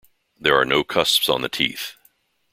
[0.39, 1.95] There are no cusps on the teeth.